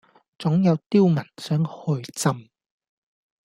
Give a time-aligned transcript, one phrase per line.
[0.39, 2.49] 總有刁民想害朕